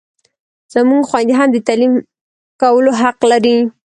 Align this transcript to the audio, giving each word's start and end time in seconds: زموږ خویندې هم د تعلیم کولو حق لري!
زموږ 0.73 1.01
خویندې 1.09 1.33
هم 1.39 1.49
د 1.51 1.57
تعلیم 1.67 1.93
کولو 2.61 2.91
حق 3.01 3.19
لري! 3.31 3.57